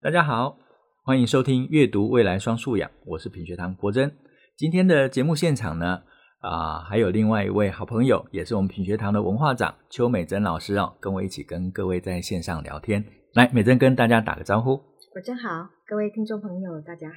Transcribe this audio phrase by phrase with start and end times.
[0.00, 0.56] 大家好，
[1.02, 4.08] 欢迎收听阅读未来双素养，我是品学堂国珍。
[4.56, 6.00] 今天的节目现场呢，
[6.38, 13.04] 啊、呃，还有另外一位好朋友，也是我们品学堂的文化长邱美珍老师哦，跟我一起跟各位在线上聊天。
[13.34, 14.76] 来，美珍跟大家打个招呼。
[15.12, 17.14] 国珍好，各位听众朋友大家好。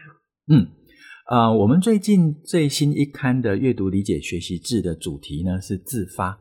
[0.47, 0.65] 嗯，
[1.27, 6.39] 啊、呃，我们最近最新一刊的阅读理解学习志的主题呢是自发。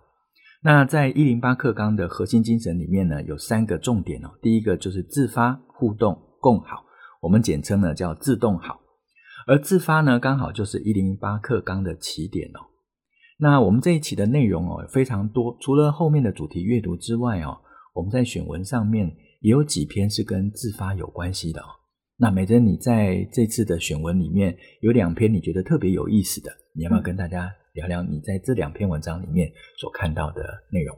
[0.62, 4.30] 那在一零八课纲的核心精神里面呢，有三个重点哦。
[4.41, 6.18] 第一个就是自发互动。
[6.41, 6.84] 共好，
[7.20, 8.80] 我们简称呢叫自动好，
[9.46, 12.61] 而自发呢刚好就是一零八课纲的起点哦。
[13.39, 17.58] 那我们这一期的内容哦非常多，除了后面的主题阅读之外哦，
[17.94, 19.07] 我们在选文上面
[19.40, 21.66] 也有几篇是跟自发有关系的哦。
[22.16, 30.94] 那美珍，你在这次的选文里面有两篇你觉得特别有意思的，你要不要跟大家聊聊你在这两篇文章里面所看到的内容？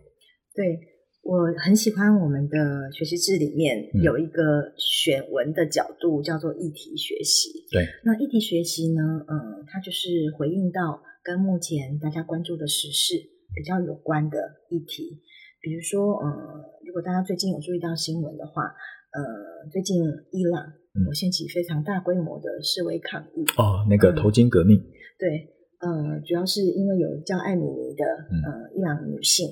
[0.54, 0.91] 对。
[1.22, 7.64] 我很喜欢我们的学习志里面有一个选文的角度，叫做议题学习。
[7.70, 13.14] 对，那议题学习呢，嗯，它就是回应到跟目前大家关注的时事
[13.54, 14.36] 比较有关的
[14.68, 15.22] 议题。
[15.60, 16.36] 比如说，呃、嗯，
[16.84, 18.74] 如果大家最近有注意到新闻的话，
[19.14, 20.72] 呃，最近伊朗
[21.06, 23.44] 有掀起非常大规模的示威抗议。
[23.56, 24.76] 哦，那个头巾革命。
[24.76, 25.48] 嗯、对，
[25.78, 29.46] 呃，主要是因为有叫艾米尼的呃伊朗女性，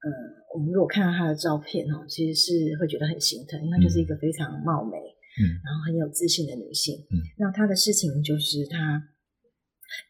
[0.00, 0.08] 嗯。
[0.54, 9.02] 我们如果看到她的照片哦，其实是会觉得很心疼，因为她就是一个非常貌美，嗯，然后很有自信的女性，嗯，那她的事情就是她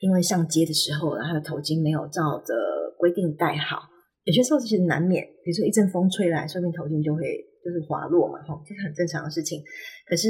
[0.01, 2.53] 因为上街的时候，她的头巾没有照着
[2.99, 3.89] 规定戴好，
[4.25, 7.25] 有些时候其实难免，比如说一阵风吹来，说不定头巾就会
[7.65, 9.65] 就是滑落嘛，哈，这是很正常的事情。
[10.07, 10.29] 可是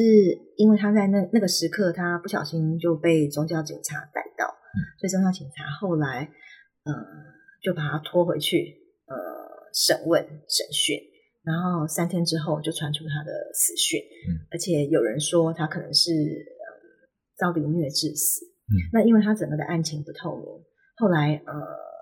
[0.56, 6.30] 因为她在那那个时刻，她不小心就被宗教警察逮到，嗯，所以宗教警察后来，
[6.84, 6.94] 呃，
[7.60, 8.76] 就把她拖回去，
[9.10, 9.42] 呃。
[9.74, 10.96] 审问、审讯，
[11.42, 16.64] 然后三天之后就传出他的死讯，嗯，而且有人说他可能是呃
[17.36, 20.46] 遭凌虐致死，嗯，那因为他整个的案情不透明，
[20.96, 21.52] 后来呃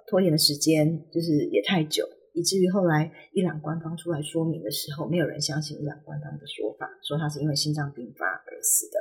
[0.07, 9.01] 拖延的时间就是也太久，以至于后来伊朗官方出来说明的时候，没有人相信伊朗官方的说法，说他是因为心脏病发而死的。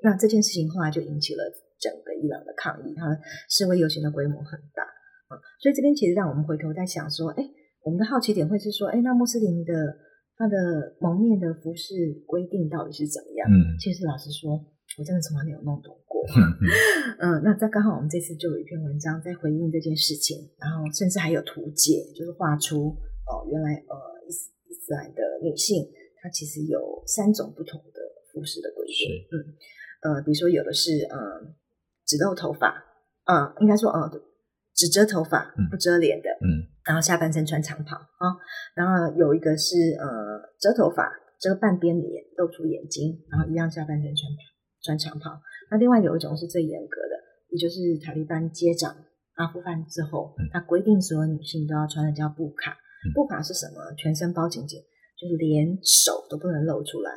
[0.00, 1.42] 那这件事情后来就引起了
[1.80, 3.18] 整个伊朗的抗议，他
[3.50, 4.84] 示威游行的规模很大，
[5.28, 7.44] 嗯，所以这边其实让我们回头在想说，哎。
[7.84, 9.72] 我们的好奇点会是说，哎，那穆斯林的
[10.36, 11.92] 他的蒙面的服饰
[12.26, 13.46] 规定到底是怎么样？
[13.46, 14.56] 嗯，其实老实说，
[14.98, 16.24] 我真的从来没有弄懂过。
[16.24, 16.40] 嗯，
[17.20, 22.96] 嗯，那在刚好我们这次就有一篇文章在回应这件事情，然后甚至还有图解，就是画出
[23.28, 23.94] 哦，原来呃
[24.26, 25.84] 伊斯伊斯兰的女性
[26.22, 28.00] 她其实有三种不同的
[28.32, 29.28] 服饰的规定。
[29.28, 31.52] 嗯，呃，比如说有的是呃
[32.06, 32.82] 只露头发，
[33.26, 34.10] 嗯、呃，应该说呃
[34.74, 36.64] 只遮头发不遮脸的，嗯。
[36.64, 38.36] 嗯然后下半身穿长袍啊，
[38.74, 40.06] 然后有一个是呃
[40.60, 44.30] 遮头发，遮半边脸，露出眼睛，然后一样下半身穿
[44.82, 45.40] 穿长袍。
[45.70, 47.16] 那另外有一种是最严格的，
[47.48, 48.94] 也就是塔利班接掌
[49.36, 52.76] 阿富汗之后，他规定所有女性都要穿的叫布卡。
[53.14, 53.92] 布卡是什么？
[53.96, 54.80] 全身包紧紧，
[55.16, 57.10] 就是连手都不能露出来。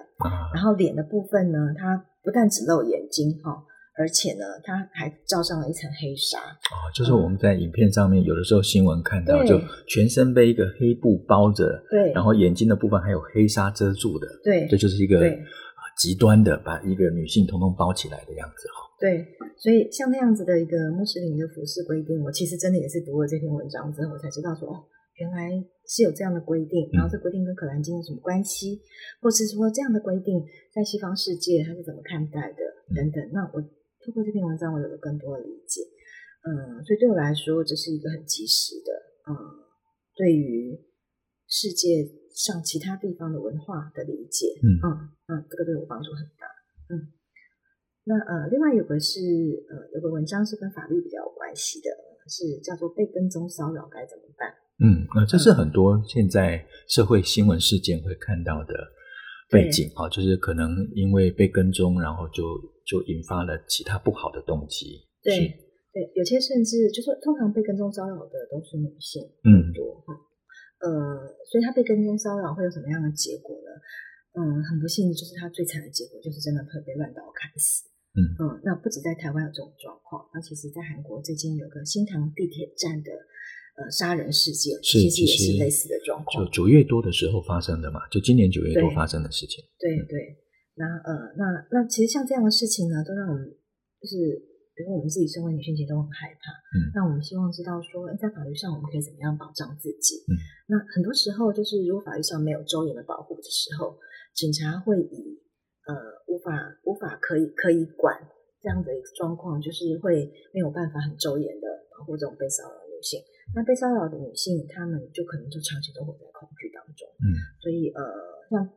[0.54, 3.64] 然后脸的部分呢，它不但只露眼睛哈。
[3.98, 15.18] 而且呢，它还罩上了一层黑纱哦，就是我们在影片上面有的时候新闻看到，就全身被一个黑布包着，对，然后眼睛的部分还有黑纱遮住的，对，这就是一个
[15.98, 18.86] 极端的把一个女性统统包起来的样子哈。
[19.00, 19.26] 对，
[19.58, 24.86] 所以像那样子的一个穆斯林的服饰规定，我其实真的也是读了这篇文章之后才知道说，哦，
[25.16, 25.50] 原来
[25.88, 28.80] 是有这样的规定，然后这规定跟可兰经有什么关系，
[29.20, 32.62] 或是说这样的规定在西方世界它是怎么看待的
[32.96, 33.64] 等等，那我。
[34.08, 35.84] 通过这篇文章，我有了更多的理解。
[36.48, 38.94] 嗯，所以对我来说，这是一个很及时的，
[39.28, 39.36] 嗯，
[40.16, 40.80] 对于
[41.50, 44.48] 世界上其他地方的文化的理解。
[44.64, 44.88] 嗯嗯，
[45.28, 46.48] 嗯，这个对我帮助很大。
[46.88, 47.12] 嗯，
[48.06, 49.20] 那呃，另外有个是
[49.68, 51.92] 呃，有个文章是跟法律比较有关系的，
[52.30, 54.48] 是叫做被跟踪骚扰该怎么办？
[54.80, 58.74] 嗯，那这是很多现在社会新闻事件会看到的
[59.50, 62.44] 背景啊，就是可能因为被跟踪，然后就。
[62.88, 65.04] 就引发了其他不好的动机。
[65.22, 65.52] 对
[65.92, 70.14] 对，有些甚至就说，通常被跟踪骚扰的都是女性，嗯，多哈，
[70.80, 73.72] 呃，所以他被跟踪骚扰会有什么样的结果呢？
[74.38, 77.90] 嗯，很不幸，就是他最惨的结果就是真的会被乱刀砍死。
[78.14, 83.12] 嗯嗯，那不止在台湾有这种状况，那其实在韩国最近有个新塘地铁站的
[83.82, 89.66] 呃杀人事件，其实也是类似的状况，就九月多的时候发生的嘛，就今年九月多发生的事情。
[89.80, 90.38] 对对。
[90.78, 93.44] 那呃，那那其实像这样的事情呢，都让我们
[94.00, 94.16] 就是，
[94.78, 96.54] 比如说我们自己身为女性，其实都很害怕。
[96.78, 96.94] 嗯。
[96.94, 100.22] 那我们希望知道说，在法律上我们可以怎么样保障自己？
[100.30, 100.38] 嗯。
[100.70, 103.98] 那很多时候就是，如果法律上没有周延的保护的时候，
[104.38, 105.42] 警察会以
[105.90, 105.98] 呃
[106.30, 106.54] 无法
[106.86, 108.14] 无法可以可以管
[108.62, 113.20] 这样的一个状况，就是会没有办法很周延的保护这种被骚扰的女性。
[113.56, 117.08] 那被骚扰的女性，她们就可能就长期都活在恐惧当中。
[117.18, 117.34] 嗯，
[117.64, 118.04] 所以呃，
[118.52, 118.70] 像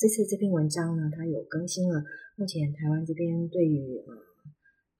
[0.00, 2.00] 这次这篇文章呢，它有更新了
[2.40, 4.16] 目前台湾这边对于呃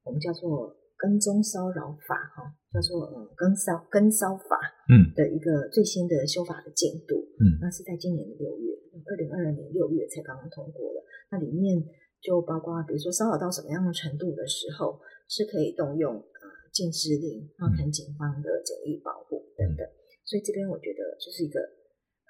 [0.04, 4.60] 我们叫做跟踪骚扰法哈，叫做呃跟骚跟骚法
[4.92, 7.16] 嗯的一个最新的修法的进度。
[7.40, 8.76] 嗯，那是在今年的六月，
[9.08, 11.00] 二零二二年六月才刚刚通过的。
[11.32, 11.80] 那里面
[12.20, 16.60] 就包括比如说骚扰到什么样的程度的时候，是可以动用呃。
[16.70, 19.90] 禁止令，然后跟警方的警力保护等等，嗯、
[20.24, 21.58] 所以这边我觉得就是一个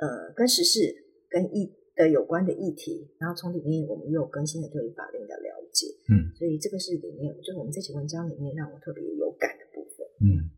[0.00, 0.80] 呃跟时事
[1.28, 10.48] 跟议的有关的议题，然后从里面我们又有更新的对于法令的了解，嗯，所以这个是里面就是我们这期文章里面让我特别有感的部分，嗯，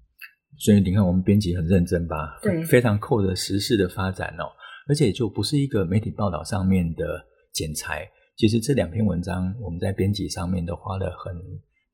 [0.58, 4.46] 所以你看我们编辑很认真吧，对，非常扣着时事的发展哦，
[4.88, 7.04] 而且就不是一个媒体报道上面的
[7.52, 11.34] 剪裁，其实这两篇文章我们在编辑上面都花了很。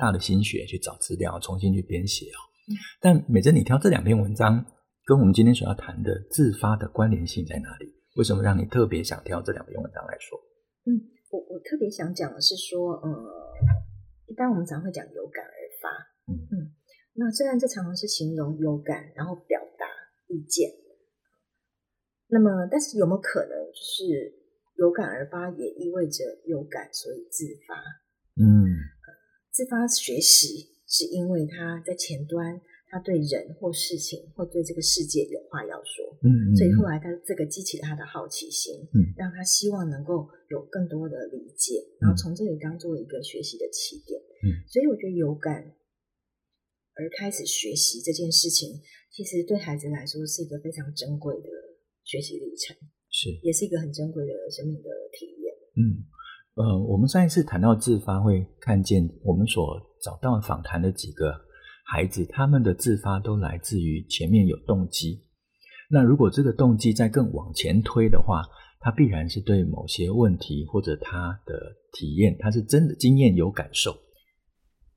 [0.00, 2.38] 大的心血去找资料，重新去编写哦。
[2.70, 4.64] 嗯、但美珍，你挑这两篇文章，
[5.04, 7.92] 跟我们今天所要谈的自发的关联性在哪里？
[8.18, 10.36] 为什么让你特别想挑这两篇文章来说？
[10.86, 10.90] 嗯，
[11.30, 13.08] 我我特别想讲的是说，呃，
[14.26, 15.88] 一般我们常会讲有感而发，
[16.26, 16.74] 嗯嗯。
[17.14, 19.86] 那虽然这常常是形容有感，然后表达
[20.26, 20.68] 意见，
[22.26, 24.34] 那么，但是有没有可能就是
[24.74, 27.76] 有感而发，也意味着有感，所以自发？
[28.42, 28.74] 嗯。
[29.52, 45.74] 自发学习是因为他在前端，他对人或事情或对这个世界有话要说，嗯，嗯，所以后来他这个激起他的好奇心，嗯，让他希望能够有更多的理解，然后从这里当做一个学习的起点，嗯，所以我觉得有感
[46.94, 48.80] 而开始学习这件事情，
[49.10, 51.48] 其实对孩子来说是一个非常珍贵的
[52.04, 52.76] 学习历程，
[53.10, 56.08] 是，也是一个很珍贵的生命的体验，嗯。
[56.58, 61.32] 呃，我们上一次谈到自发，会看见我们所找到访谈的几个
[61.84, 65.24] 孩子，他们的自发都来自于前面有动机。
[65.88, 68.42] 那如果这个动机再更往前推的话，
[68.80, 71.54] 他必然是对某些问题或者他的
[71.92, 73.92] 体验，他是真的经验有感受。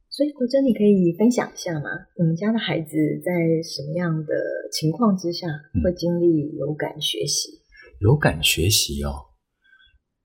[0.10, 1.90] 所以国珍，你可以分享一下吗？
[2.18, 3.32] 你们家的孩子在
[3.64, 4.34] 什么样的
[4.72, 5.48] 情况之下
[5.82, 7.50] 会经历有感学习？
[7.50, 7.64] 嗯，
[8.02, 9.10] 有感学习哦，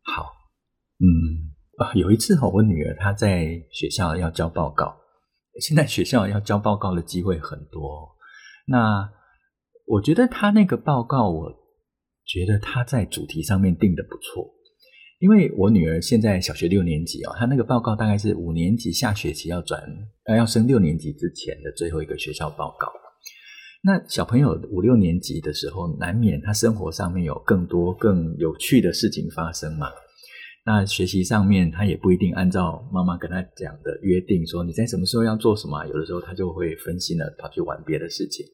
[0.02, 0.26] 好。
[0.98, 4.96] 嗯啊，有一次哈，我女儿她在学校要交报告，
[5.60, 8.16] 现在学校要交报告的机会很多。
[8.66, 9.08] 那
[9.86, 11.50] 我觉得她那个报告，我
[12.26, 14.52] 觉得她在主题上面定得不错，
[15.20, 19.80] 因为我女儿现在小学六年级哦，她那个报告大概是五年级下学期要转
[20.24, 22.92] 呃要升六年级之前的最后一个学校报告。
[23.84, 29.86] 那小朋友五六年级的时候，难免他生活上面有更多更有趣的事情发生嘛。
[30.64, 35.86] 那学习上面，他也不一定按照妈妈跟他讲的约定，说你在什么时候要做什么。
[35.86, 38.44] 有的时候他就会分心了，跑去玩别的事情。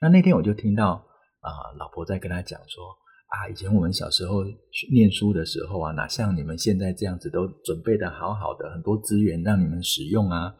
[0.00, 0.92] 那那天我就听到
[1.40, 2.84] 啊、老婆在跟他讲说
[3.28, 4.44] 啊，以前我们小时候
[4.92, 10.54] 念书的时候啊，哪像你们现在这样子都准备的好好的，很多资源让你们使用啊。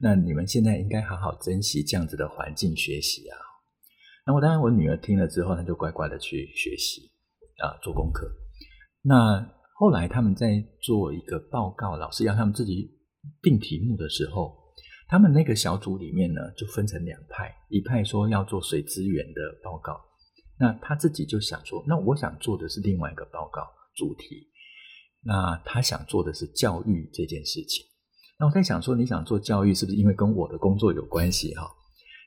[0.00, 3.38] 那你们现在应该好好珍惜这样子的环境学习啊。
[4.26, 7.10] 那我当然，我女儿听了之后，她就乖乖的去学习
[7.62, 8.30] 啊，做功课。
[9.02, 9.54] 那。
[9.78, 12.98] 后来他们在做一个报告，老师要他们自己
[13.42, 14.56] 定题目的时候，
[15.08, 20.00] 他们那个小组里面呢，就分成两派，一派说要做水资源的报告，
[20.58, 23.62] 那他自己就想说，那我想做的是另外一个报告
[23.94, 24.48] 主题，
[25.22, 27.84] 那他想做的是教育这件事情。
[28.38, 31.70] 那我在想说，你想做教育是不是因为跟我的工作有关系哈？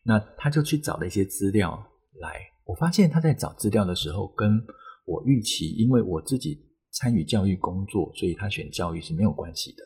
[0.04, 1.86] 那他就去找了一些资料
[2.20, 4.60] 来，我发现他在找资料的时候，跟
[5.06, 6.68] 我预期，因为我自己。
[6.92, 9.84] 参与教育工作，所以他选教育是没有关系的。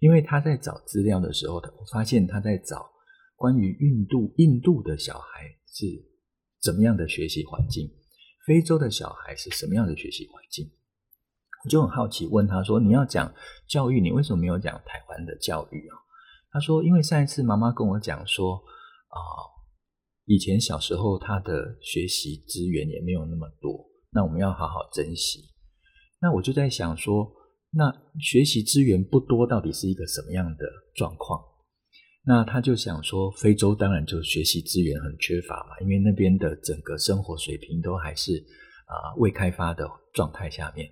[0.00, 2.90] 因为他在找资料的时候，我发现他在找
[3.36, 5.86] 关于印度印度的小孩是
[6.60, 7.88] 怎么样的学习环境，
[8.46, 10.68] 非洲的小孩是什么样的学习环境。
[11.62, 13.32] 我就很好奇，问他说：“你要讲
[13.68, 15.96] 教育，你为什么没有讲台湾的教育啊？”
[16.50, 18.54] 他说：“因为上一次妈妈跟我讲说，
[19.08, 19.20] 啊、
[20.24, 25.50] 以前小时候他的学习资源也没有那么多，那我们要好好珍惜。”
[26.22, 27.30] 那我就在想说，
[27.72, 27.86] 那
[28.18, 31.40] 学习资源不多，到底是一个什么样的状况？
[32.26, 38.32] 那他就想说，非洲当然就学习资源很缺乏嘛，因为那边的整个生活水平都还是
[38.86, 40.86] 啊、呃、未开发的状态下面。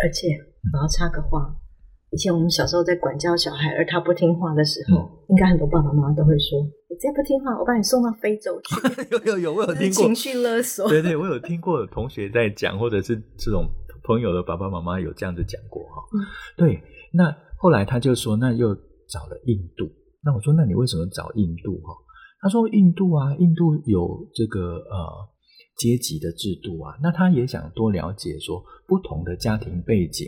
[0.00, 0.28] 而且
[0.74, 1.56] 我要插个话，
[2.12, 9.08] 以前我们小时候在管教小孩，而他不听话的时候，嗯、应该很多爸爸妈妈都会说：“你再不听话，我把你送到非洲去。
[9.10, 10.86] ”有有有，我有听过情绪勒索。
[10.88, 13.66] 对对，我有听过同学在讲，或者是这种。
[14.08, 16.24] 朋友的爸爸妈妈有这样子讲过哈，嗯、
[16.56, 18.74] 对，那后来他就说，那又
[19.06, 19.86] 找了印度。
[20.24, 21.78] 那我说，那你为什么找印度？
[21.82, 21.92] 哈，
[22.40, 25.28] 他说印度啊，印度有这个呃
[25.76, 26.96] 阶级的制度啊。
[27.02, 30.26] 那他也想多了解说不同的家庭背景。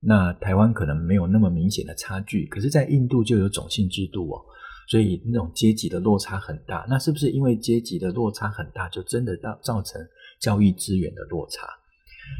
[0.00, 4.42] 那台湾可能没有那么明显的差距，可是，在印度就有种姓制度哦，
[4.88, 6.84] 所以那种阶级的落差很大。
[6.88, 10.00] 那是不是因为阶级的落差很大，就真的造造成
[10.40, 11.68] 教育资源的落差？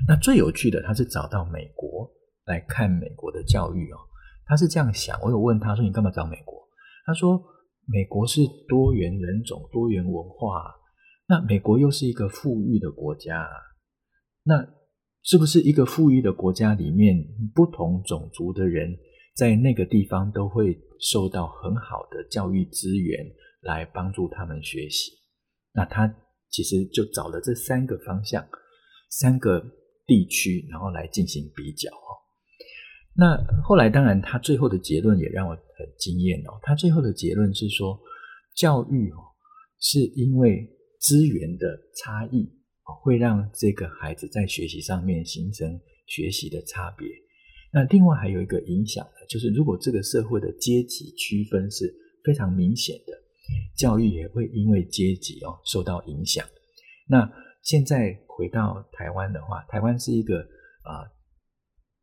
[0.09, 2.11] 那最有趣的，他是找到美国
[2.47, 3.97] 来看美国的教育哦。
[4.47, 6.61] 他是这样想，我有问他说：“你干嘛找美国？”
[7.07, 7.43] 他说
[7.87, 10.75] ：“美国是多元人种、多元文化，
[11.29, 13.49] 那美国又是一个富裕的国家，
[14.45, 14.67] 那。”
[15.25, 17.17] 是不是一个富裕的国家里面，
[17.55, 18.93] 不同种族的人
[19.37, 23.25] 在那个地方都会受到很好的教育资源
[23.61, 25.12] 来帮助他们学习？
[25.73, 26.12] 那他
[26.51, 28.45] 其实就找了这三个方向、
[29.21, 29.62] 三个
[30.07, 32.11] 地区，然后来进行比较哦。
[33.14, 36.59] 那后来当然，他最后的结论也让我很惊艳哦。
[36.62, 38.00] 他最后的结论是说，
[38.57, 39.19] 教育哦，
[39.78, 42.50] 是因为资源的差异。
[43.02, 47.09] 会让这个孩子在学习上面形成学习的差别。
[47.73, 53.12] 那另外还有一个影响呢，就是如果这个社会的阶级区分是非常明显的，
[53.78, 56.47] 教育也会因为阶级哦受到影响。
[57.09, 57.21] 那
[57.62, 60.40] 现在回到台湾的话，台湾是一个
[60.83, 61.07] 啊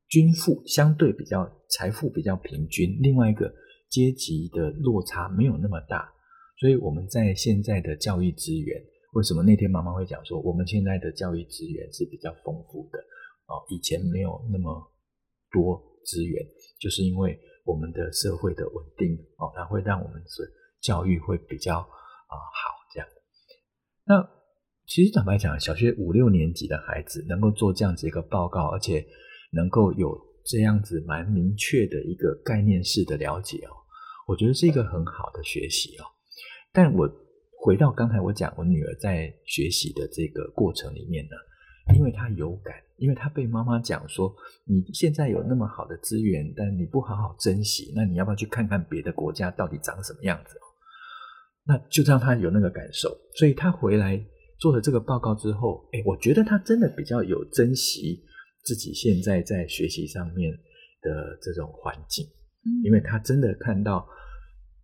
[0.08, 3.54] 均富相对比较财富比较平均，另外一个
[3.90, 6.12] 阶级的落差没有那么大，
[6.60, 8.82] 所以我们在现在的教育资源。
[9.14, 13.00] 为什么那天妈妈会讲说，我们现在的教育资源是比较丰富的
[13.48, 14.94] 哦，以前没有那么
[15.52, 16.46] 多资源，
[16.80, 23.10] 就是因为我们的社会的稳定哦，它会让我们是教育会比较啊好这样。
[24.06, 24.39] 那
[24.90, 29.06] 其实坦白讲，小学五六年级的孩子能够做这样子一个报告，而且
[29.52, 33.72] 能够有这样子蛮明确的一个概念式的了解哦，
[34.28, 36.04] 我觉得是一个很好的学习哦，
[36.74, 37.08] 但我。
[37.62, 41.32] 回到刚才我讲我女儿在学习的这个过程里面呢，
[41.94, 50.56] 因为她有感，因为她被妈妈讲说，你现在有那么好的资源，但你不好好珍惜，那你要不要去看看别的国家到底长什么样子？
[51.68, 54.16] 那就让她有那个感受，所以她回来
[54.60, 58.24] 做了这个报告之后，诶，我觉得他真的比较有珍惜
[58.64, 60.52] 自己现在在学习上面
[61.02, 62.26] 的这种环境，
[62.84, 64.08] 因为他真的看到。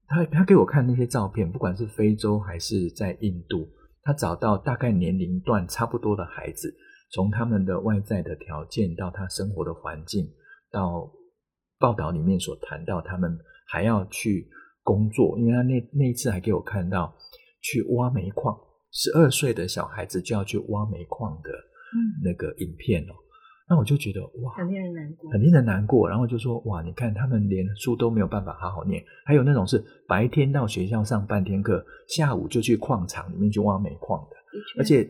[0.08, 3.68] 他他给我看那些照片，不管是非洲还是在印度，
[4.04, 6.72] 他找到大概年龄段差不多的孩子，
[7.12, 10.32] 从他们的外在的条件到他生活的环境，
[10.70, 11.12] 到
[11.80, 13.36] 报道里面所谈到他们
[13.68, 14.48] 还要去
[14.84, 17.18] 工作，因为他那那一次还给我看到
[17.64, 18.56] 去挖煤矿，
[18.96, 21.50] 十二岁的小孩子就要去挖煤矿的
[22.24, 23.14] 那个影片哦。
[23.68, 26.08] 那我就觉得哇，很令人难过，很令人难过。
[26.08, 34.36] 然后就说哇，你看他们连书都没有办法好好念，还有那种是白天到学校上半天课，下午就去矿场里面去挖煤矿的。
[34.80, 35.06] 而且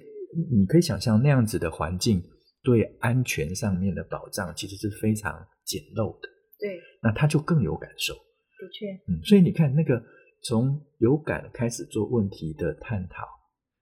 [0.52, 2.24] 你可以想象那样子的环境
[2.64, 5.32] 对安全上面的保障其实是非常
[5.64, 6.30] 简陋的。
[6.58, 8.14] 对，那他就更有感受。
[8.14, 10.02] 的确，嗯，所以你看那个
[10.42, 13.28] 从有感开始做问题的探讨，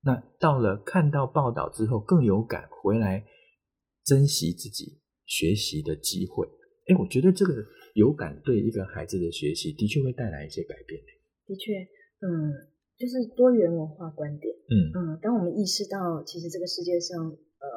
[0.03, 3.25] 那到了看到报道之后更有感回来。
[4.03, 6.45] 珍惜自己学习的机会，
[6.91, 7.55] 哎，我觉得这个
[7.95, 10.99] 有感对一个孩子的学习的确会带来一些改变。
[11.47, 11.55] 的。
[11.55, 11.71] 确，
[12.19, 12.51] 嗯，
[12.97, 17.67] 就是多元文化观点，嗯嗯，当我们意识到其实这个世界上，呃，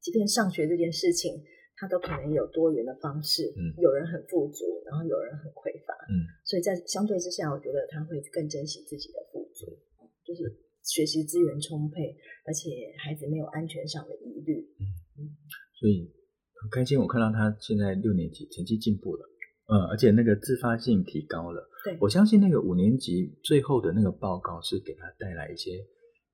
[0.00, 1.44] 即便上学这件事情，
[1.76, 9.78] 它都可能有多元的方式，嗯，有人很富足，然后有人很匮乏，嗯，所以在相对之下，我觉得他会更珍惜自己的富足，
[10.26, 10.42] 就是
[10.88, 12.16] 学习资源充沛，
[12.48, 14.82] 而且孩子没有安全上的疑虑，嗯
[15.20, 15.36] 嗯。
[15.78, 16.10] 所以
[16.56, 19.22] 很开心，我看到他现在六年级成绩进步了，
[19.68, 21.68] 嗯，而且那个自发性提高了。
[21.84, 25.78] 对，我相信那个五年级最后的那个报告是给他带来一些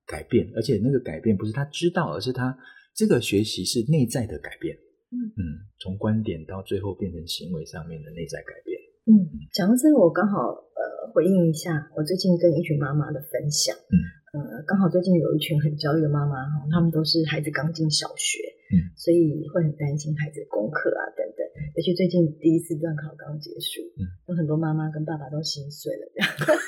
[0.06, 2.56] 改变，而且那个改变不是他知道，而是他
[2.94, 4.74] 这个学习是内在的改变。
[5.10, 5.42] 嗯嗯，
[5.80, 8.80] 从观点到最后变成行为上面的内在改变。
[9.06, 13.76] 嗯，讲到这个，我刚好呃回应一下我最近跟一群妈妈的分享。
[13.76, 14.23] 嗯。
[14.34, 18.42] 呃，刚好最近有一群很焦虑的妈妈哈，他们都是孩子刚进小学，
[18.74, 21.46] 嗯，所以会很担心孩子的功课啊等等。
[21.76, 26.58] 尤其最近第一次段考刚结束，嗯，有很多妈妈跟爸爸都心碎了，这样。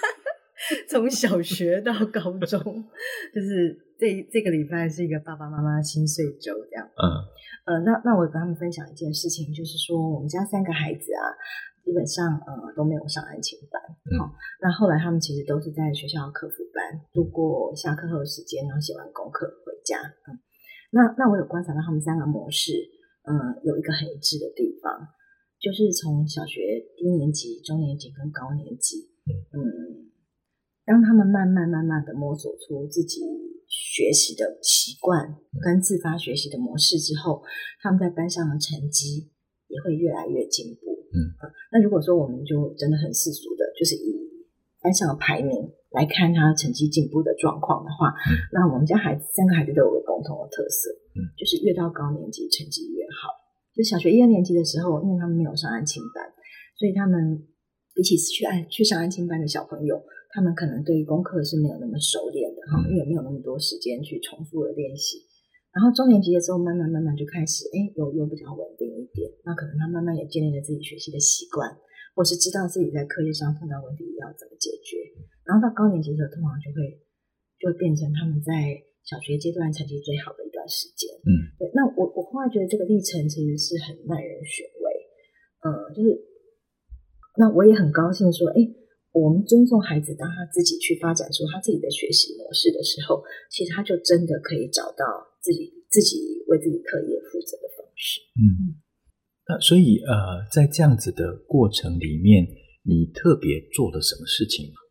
[0.89, 2.63] 从小学到高中，
[3.35, 6.87] 就是这这个礼拜是一个爸爸妈妈心碎周，这样。
[6.87, 7.03] 嗯，
[7.67, 11.35] 呃，那那我跟他们分享一件事情，就是说我们家三个孩子啊。
[11.87, 13.79] 基本上呃都没有上安亲班，
[14.19, 19.95] 好、嗯，那后来他们其实都是在学校客服班度过下课后的时间，然后写完功课回家。
[20.27, 20.35] 嗯，
[20.91, 22.75] 那那我有观察到他们三个模式，
[23.23, 25.15] 嗯，有一个很一致的地方，
[25.63, 26.59] 就是从小学
[26.99, 29.07] 低年级、中年级跟高年级，
[29.55, 30.11] 嗯，
[30.85, 33.23] 当他们慢慢慢慢的摸索出自己
[33.69, 37.45] 学习的习惯跟自发学习的模式之后，
[37.81, 39.31] 他们在班上的成绩
[39.69, 40.96] 也会越来越进步。
[41.17, 41.33] 嗯，
[41.73, 44.13] 那如果说我们就真的很世俗的，就是以
[44.85, 45.57] 班上的排名
[45.97, 53.33] 来看他成绩进步的状况的话，嗯，那我们家孩子三个孩子都有个共同的特色，嗯，就是越到高年级成绩越好。
[53.75, 56.25] 就小学一二年级的时候，因为他们没有上安亲班，
[56.79, 57.45] 所以他们
[57.95, 65.19] 比起去安去上安亲班的小朋友，他们可能对于功课是没有那么熟练的哈，因为没有那么多时间去重复的练习。
[65.77, 69.29] 然后中年级的时候，慢慢慢慢就开始，哎，有有比较稳定一点。
[69.45, 71.69] 那可能他慢慢也建立了自己学习的习惯，
[72.17, 74.97] 或是知道自己在课业上碰到问题要怎么解决。
[75.45, 76.97] 然后到高年级的时候，通常就会
[77.61, 78.73] 就会变成他们在
[79.05, 81.13] 小学阶段成绩最好的一段时间。
[81.29, 81.69] 嗯，对。
[81.77, 84.87] 那我我后来觉得这个历程其实是很耐人寻味。
[85.61, 86.09] 嗯，就是
[87.37, 88.65] 那我也很高兴说，哎，
[89.13, 93.21] 我们尊重孩子，当他自己去发展出他自己的学习模式的时候，
[93.53, 95.36] 其实他就真的可以找到。
[95.47, 98.19] 自己自己为自己课业负责的方式。
[98.35, 98.83] 嗯，
[99.47, 102.43] 那所以呃，在这样子的过程里面，
[102.83, 104.83] 你特别做了什么事情吗？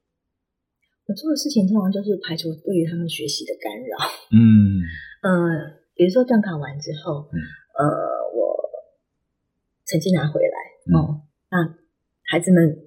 [1.08, 4.00] 我做的事情通常就是排除对于他们学习的干扰。
[4.32, 4.80] 嗯
[5.28, 7.36] 呃，比如说段考完之后，嗯、
[7.76, 7.84] 呃，
[8.32, 8.56] 我
[9.86, 10.58] 成绩拿回来，
[10.96, 11.20] 哦、
[11.52, 11.76] 嗯，那
[12.24, 12.85] 孩子们。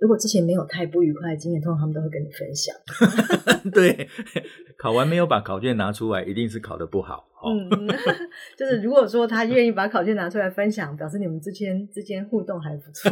[0.00, 2.74] 如果之前没有太不愉快的经验，通常他们都会跟你分享。
[3.70, 4.08] 对，
[4.78, 7.28] 考完没有把考卷拿出来，一定是考得不好。
[7.42, 7.88] 哦、嗯，
[8.56, 13.10] 就是如果说他愿意把考卷拿出来分享，表示你们之间之间互动还不错，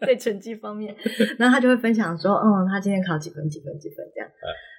[0.00, 0.94] 对成绩方面，
[1.38, 4.28] 然后他就会分享说，嗯，他今天考几分几分几分这样。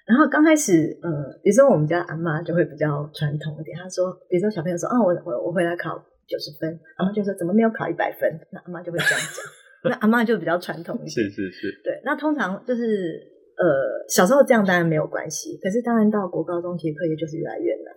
[0.06, 5.96] 然后刚开始，嗯，比如说我们家阿妈就会比较传统一点，她说，比如说小朋友说，哦，我我我回来考
[6.28, 8.40] 九十分，阿妈就说怎么没有考一百分？
[8.52, 9.63] 那阿妈就会这样讲。
[9.84, 12.02] 那阿妈就比较传统一点，是是是，对。
[12.06, 13.20] 那通常就是
[13.60, 17.94] 呃，小时候这样当然没有关系，可是当然到国高中其实课业就是越来越难，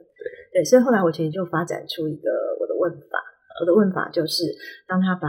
[0.52, 0.64] 对对。
[0.64, 3.22] 所以后来我其实就发展出一个我的问法，
[3.61, 4.50] 我的问法就是，
[4.88, 5.28] 当他把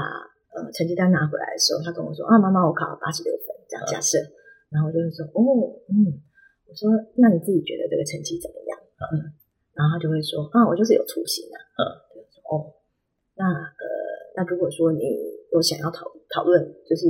[0.57, 4.17] 呃成绩单拿回来的时候，他跟我说啊，妈妈，我考了八十六分，这样假设，
[4.71, 6.09] 然后我就会说哦，嗯，
[6.65, 6.89] 我说
[7.21, 8.79] 那你自己觉得这个成绩怎么样？
[9.13, 9.29] 嗯，
[9.77, 11.81] 然后他就会说啊，我就是有粗心啊，嗯，
[12.17, 12.73] 就说哦，
[13.37, 13.85] 那呃，
[14.35, 15.37] 那如果说你。
[15.53, 17.05] 有想要讨讨论，就是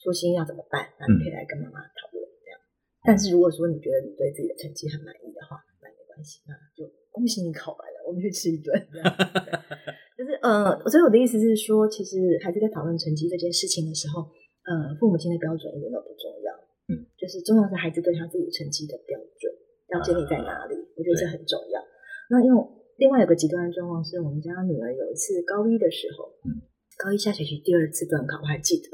[0.00, 0.88] 初心要怎么办？
[0.98, 2.58] 那你可以来跟妈妈讨论这样。
[3.04, 8.72] 但是如果说你觉得你对自己的成绩很满意的话，那没关系，那就恭喜你考完了，我们去吃一顿。
[10.16, 14.20] 就是呃，所以我的意思是说，其实孩子在讨论成绩这件事情的时候，
[14.68, 16.52] 呃，父母亲的标准一点都不重要。
[16.92, 19.52] 嗯，就是重要是孩子对他自己成绩的标准
[19.88, 21.80] 要建立在哪里，我觉得这很重要。
[22.28, 22.60] 那因为
[22.98, 26.59] 另外有个极端的状况是我们家女儿有一次高一的时候，嗯。
[27.00, 28.92] 高一下学期第二次段考，我还记得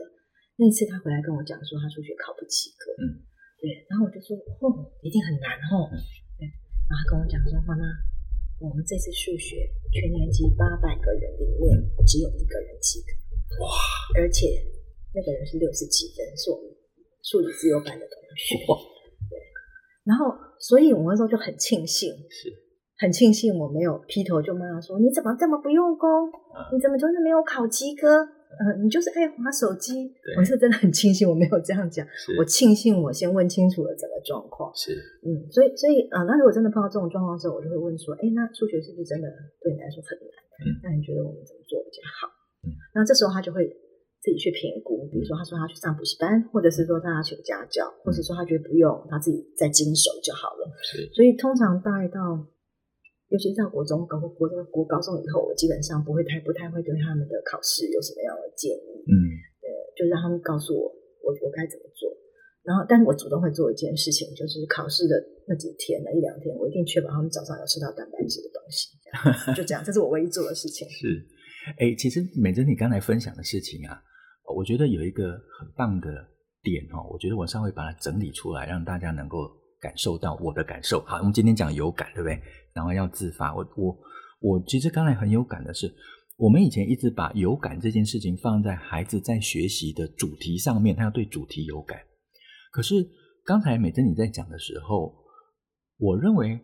[0.55, 2.95] 那一次，他回来跟我讲说他数学考不及格。
[3.03, 3.19] 嗯，
[3.59, 5.91] 对，然后我就说，哦，一定很难哦。
[5.91, 5.99] 嗯、
[6.39, 6.47] 对，
[6.87, 7.83] 然后他跟我讲说，妈妈，
[8.63, 11.67] 我们这次数学全年级八百个人里面
[12.07, 13.11] 只有一个人及格。
[13.59, 13.75] 哇！
[14.15, 14.55] 而且
[15.11, 16.71] 那个人是六十几分，是我们
[17.27, 18.55] 数理自由班的同学。
[18.71, 18.79] 哇！
[19.27, 19.35] 对，
[20.07, 20.31] 然后
[20.63, 22.15] 所以我那时候就很庆幸。
[22.31, 22.55] 是。
[22.99, 26.09] 很庆幸我没有劈头就骂他说，你怎么这么不用功？
[26.73, 28.09] 你怎么就是没有考及格？
[28.57, 30.09] 嗯、呃，你就是爱滑手机。
[30.39, 32.07] 我是真的很庆幸我没有这样讲。
[32.39, 34.73] 我庆幸我先问清楚了整个状况。
[34.75, 39.29] 是，嗯，所以所以啊、呃，那如果真的碰到这种状况的时候，我就会问说，哎，那数学是不是真的
[39.61, 40.33] 对你来说很难？
[40.65, 42.33] 嗯，那你觉得我们怎么做比较好？
[42.65, 43.69] 嗯，那这时候他就会
[44.25, 50.65] 自己去评估，比如说他说他去上补习班，或者是说他要请家教，或者说他觉得不用，他自己再经手就好了。
[50.81, 52.41] 是，所以通常大概到。
[53.29, 59.03] 尤其是到国中、高国中、国高中以后，我基本上不会太、不太会对他们的考试有什么样的建议。
[59.07, 59.15] 嗯，
[59.63, 60.87] 呃，就让他们告诉我，
[61.23, 62.07] 我我该怎么做。
[62.63, 65.15] 然后，但是我主动会做一件事情，就是考试的
[65.47, 68.95] 那几天、那一两天，我一定确保他们早上有吃到蛋白质的东西。
[69.55, 70.87] 就这样，这是我唯一做的事情。
[70.91, 71.25] 是，
[71.79, 74.03] 哎，其实美珍你刚才分享的事情啊，
[74.55, 76.11] 我觉得有一个很棒的
[76.63, 79.39] 点哦，我觉得我稍微把它整理出来，让大家能够
[79.87, 81.01] 感受到我的感受。
[81.07, 82.43] 好，我们今天讲有感，对不对？
[82.75, 83.97] 然后要自发，我我
[84.41, 85.95] 我其实刚才很有感的是，
[86.37, 92.01] 我们以前一直把有感这件事情放在孩子在学习的主题上面，他要对主题有感。
[92.73, 92.95] 可是
[93.45, 95.15] 刚才美珍你在讲的时候，
[95.99, 96.59] 我认为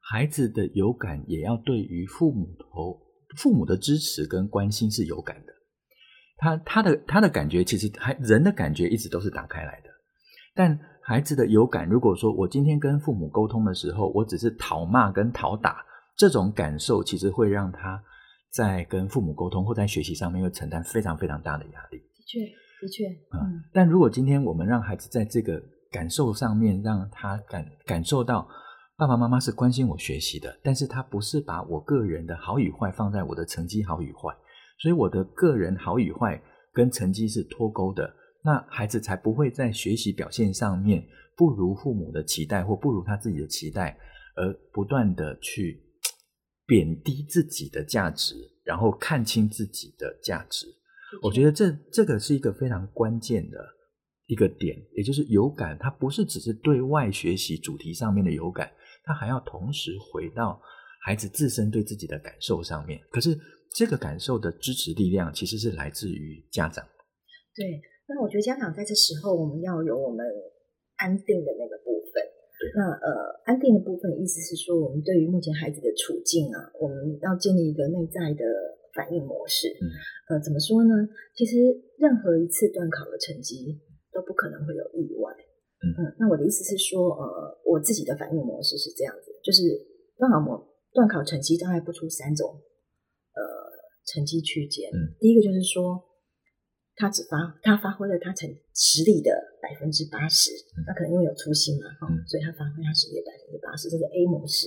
[0.00, 3.00] 孩子的有感也要对于父母头
[3.38, 5.52] 父母的支持跟关心是有感的。
[6.36, 9.88] 他他的他的感觉其实还人的感觉一直都是打开来的，
[10.54, 10.78] 但。
[11.08, 15.82] 孩子的有感，如果说我今天跟父母沟通的时候，我只是讨骂跟讨打，
[16.14, 17.98] 这种感受其实会让他
[18.52, 21.96] 在跟父母沟通或在学习上面会承担非常非常大的压力。
[21.96, 22.40] 的确，
[22.82, 23.64] 的确，嗯。
[23.72, 25.58] 但如果今天我们让孩子在这个
[25.90, 28.46] 感受上面，让他感感受到
[28.98, 34.36] 爸爸妈妈是关心我学习的，但是他不是把我个人的好与坏放在我的成绩好与坏，
[34.78, 36.38] 所以我的个人好与坏
[36.74, 38.12] 跟成绩是脱钩的，
[38.44, 43.98] 那孩子才不会在学习表现上面不如父母的期待或不如他自己的期待，
[44.36, 45.82] 而不断的去
[46.66, 50.66] 贬低自己的价值，然后看清自己的价值。
[51.22, 53.58] 我觉得这这个是一个非常关键的
[54.26, 58.70] 一个点，也就是有感，它不是只是对外学习主题上面的有感，
[59.04, 60.60] 它还要同时回到
[61.02, 63.00] 孩子自身对自己的感受上面。
[63.10, 63.38] 可是
[63.74, 66.86] 这个感受的支持力量其实是来自于家长。
[67.54, 70.26] 对，那我觉得家长在这时候，我们要有我们
[70.96, 72.24] 安定的那个部分。
[72.58, 78.44] 对，那呃，安定的部分意思是说，我们对于目前孩子的处境啊，我们要建立一个内在的。
[78.96, 79.86] 反应模式，嗯，
[80.34, 80.90] 呃，怎么说呢？
[81.36, 81.54] 其实
[81.98, 83.78] 任何一次段考的成绩
[84.10, 85.30] 都不可能会有意外，
[85.78, 89.62] 嗯，嗯，那我的意思是说，呃，我自己的反应模式是这样子，就是
[90.16, 90.58] 段考模
[90.94, 92.58] 段考成绩大概不出三种，
[93.38, 93.42] 呃，
[94.06, 96.02] 成绩区间，嗯，第一个就是说，
[96.98, 99.30] 他只发他发挥了他成实力的
[99.62, 100.50] 百分之八十，
[100.86, 104.66] 那可能因为有粗心嘛，哈，嗯，所以他发挥他实力的百分之八十，这是 A 模式。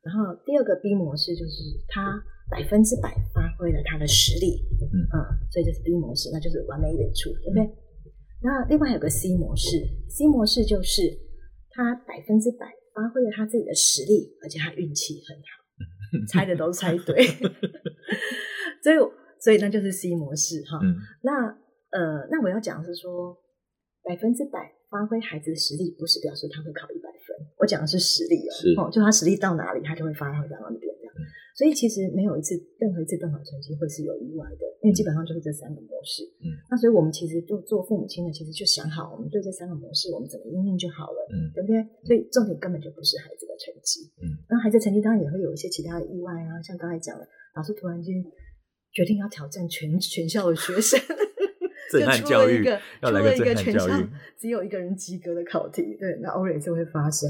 [0.00, 2.16] 然后第二个 B 模式就是他
[2.50, 5.16] 百分之百发挥了他的实力，嗯，嗯，
[5.52, 7.68] 所以这是 B 模式，那就是完美演出，对不对？
[8.40, 9.76] 那另外还有个 C 模式
[10.08, 11.02] ，C 模式就是
[11.70, 17.26] 他百分之百发挥了他自己的实力，而且他运气很好， 猜的都猜对，
[18.80, 18.96] 所以
[19.40, 20.78] 所以那就是 C 模式哈。
[20.82, 21.46] 嗯、那
[21.90, 23.36] 呃，那我要讲的是说
[24.02, 24.74] 百分之百。
[24.88, 27.36] 发挥孩子的实力，不是表示他会考一百分。
[27.60, 28.40] 我讲的是实力
[28.80, 31.12] 哦，哦，就他实力到哪里，他就会发挥到那边这样。
[31.12, 31.20] 嗯、
[31.52, 36.24] 所以其实没有一次任何一次中考成绩会是有意外的，因为基本上就是这三个模式。
[36.40, 41.28] 嗯，那所以我们其实做做父母亲的，其实就想好，我们对这三个模式，我们怎么应用就好了。
[41.28, 41.84] 嗯，对不对？
[42.08, 44.08] 所以重点根本就不是孩子的成绩。
[44.24, 48.24] 嗯，那孩子成绩当然也会有一些其他的意外啊，像刚才讲的，老师突然间
[48.92, 50.98] 决定要挑战全全校的学生。
[51.88, 53.88] 就出了一个，出了一个全校
[54.36, 57.26] 只有一个人及格的考题，对，那偶尔也是会发生。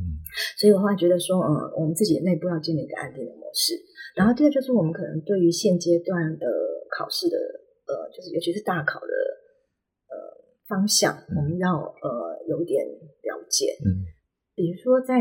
[0.00, 0.16] 嗯，
[0.56, 3.74] 所以我后来觉得说，嗯，我们自己内部要建立一个安定的模式。
[4.16, 6.46] 然后第二就是，我们可能对于现阶段的
[6.96, 9.12] 考试的，呃，就是尤其是大考的，
[10.08, 10.16] 呃，
[10.66, 13.76] 方向，我们要呃有一点了解。
[13.84, 14.08] 嗯，
[14.54, 15.20] 比如说在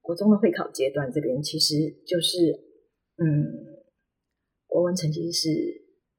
[0.00, 1.74] 国中的会考阶段这边，其实
[2.06, 2.52] 就是，
[3.18, 3.67] 嗯，
[4.68, 5.48] 国文成绩是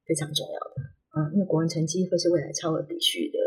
[0.05, 0.75] 非常重要的。
[1.15, 3.39] 嗯，因为国文成绩会是未来超额比序的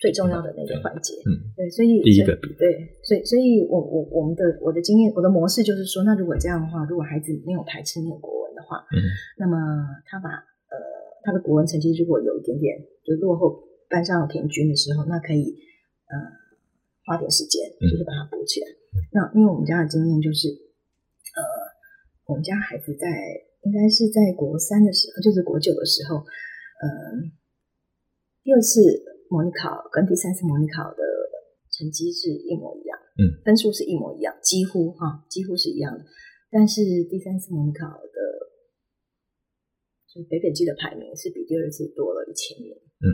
[0.00, 1.14] 最重要的那个环节。
[1.22, 8.98] 嗯，对，所以第一个对，所以，所以我我我们的我的经验，我的模式就是说，那如果这样的话，如果孩子没有排斥念国文的话，嗯，
[9.38, 9.54] 那么
[10.06, 10.74] 他把呃
[11.22, 15.54] 他的国文成绩如果有一点点就落后班上平均的时候，那可以
[16.10, 16.18] 呃
[17.06, 18.66] 花点时间，就是把它补起来。
[18.66, 21.40] 嗯，那因为我们家的经验就是，呃，
[22.26, 23.06] 我们家孩子在
[23.62, 26.24] 应该是在国三的时候，就是国九的时候。
[26.82, 27.30] 嗯，
[28.42, 28.82] 第二次
[29.30, 30.98] 模拟考跟第三次模拟考的
[31.70, 36.04] 成绩是一模一样，嗯，分数是一模一样，几乎哈，几乎是一样的。
[36.50, 38.18] 但是第三次模拟考的，
[40.10, 43.06] 就是北北基的排名是比第二次多了一千名，嗯，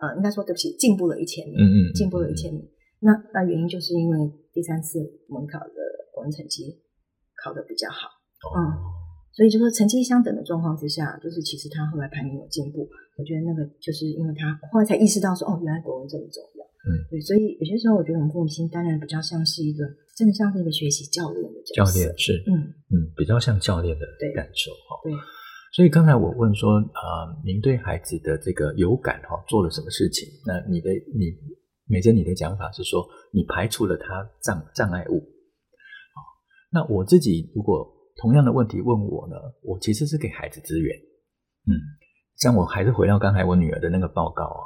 [0.00, 2.66] 呃，应该说对不起，进步了一千名，嗯嗯，进步了一千名。
[3.00, 5.74] 那那原因就是因为第三次模拟考的
[6.14, 6.80] 国文成绩
[7.44, 8.08] 考得比较好，
[8.56, 8.99] 嗯。
[9.32, 16.66] 所以就说成绩相等的状况之下，就是其实他后来排名有进步，我觉得那个就是因为他后来才意识到说，哦，原来国文这么重要。
[16.82, 19.84] 嗯，对，所以有些时候我觉得我们父母亲当然比较像是一个，
[20.16, 21.60] 真的像是一个学习教练的。
[21.74, 24.98] 教练是，嗯嗯，比较像教练的感受哈。
[25.04, 25.12] 对，
[25.72, 30.28] 所以刚才我问说，啊、呃，您对孩子的这个有感哈，做了什么事情？
[30.44, 31.32] 那你的你，
[31.86, 35.20] 美珍，你的讲法是说，你排除了他障障碍物。
[35.20, 36.20] 好，
[36.72, 37.99] 那我自己如果。
[38.20, 40.94] 同样的问题问我呢，我其实是给孩子资源，
[41.66, 41.72] 嗯，
[42.36, 44.62] 像我还是回到刚才我女儿的那个报告啊，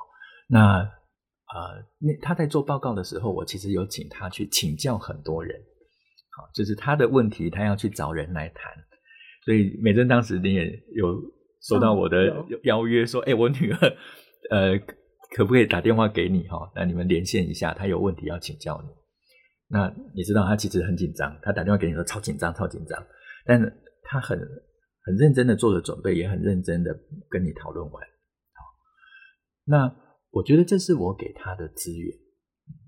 [0.48, 5.56] 那呃，那她在做报告的时候，我其实有请她去请教很多人，
[6.36, 8.72] 好，就是她的问题，她要去找人来谈，
[9.44, 11.14] 所以美珍当时你也有
[11.62, 13.96] 收到我的邀约，说，哎，我女儿
[14.50, 14.76] 呃，
[15.36, 16.72] 可不可以打电话给你哈？
[16.74, 18.88] 那你们连线一下，她有问题要请教你。
[19.68, 23.00] 那你知道她其实很紧张，她打电话给你说超紧张，超紧张。
[23.44, 23.61] 但
[24.02, 24.38] 他很
[25.04, 28.02] 很认真的做了准备，也很认真的跟你讨论完。
[28.52, 28.64] 好，
[29.64, 29.96] 那
[30.30, 32.16] 我觉得这是我给他的资源，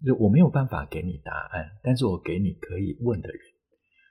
[0.05, 3.39] 就我没有办法给你答案，但是我给你可以问的人。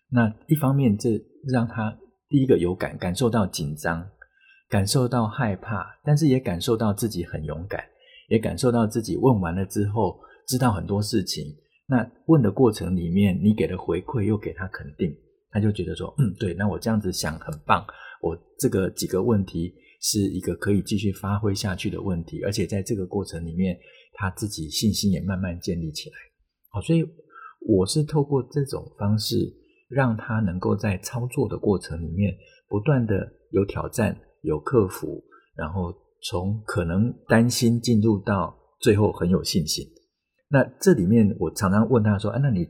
[0.10, 1.10] 那一方面，这
[1.51, 1.97] 让他
[2.29, 4.08] 第一个有感，感受到紧张，
[4.69, 7.84] 感受到害怕，但是也感受到自己很勇敢，
[8.29, 11.43] 也感受到自己问完了之后知道很多事情。
[11.88, 15.12] 那问的过程里面，你给的回馈又给他肯定，
[15.55, 17.87] 他就觉得说，嗯，对，那我这样子想很棒，
[18.21, 23.79] 我这个几个问题是一个可以继续发挥下去的问题，而且在这个过程里面，
[24.15, 26.15] 他自己信心也慢慢建立起来。
[26.71, 27.05] 好，所以
[27.61, 29.61] 我是透过这种方式。
[29.87, 32.35] 让他能够在操作的过程里面
[32.67, 35.23] 不断的有挑战、有克服，
[35.55, 39.85] 然后从可能担心进入到最后很有信心。
[40.49, 42.67] 那这里面我常常问他说：“啊，那你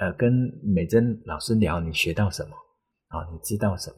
[0.00, 0.32] 呃跟
[0.64, 2.56] 美珍老师聊，你学到什么？
[3.08, 3.96] 啊，你知道什么？”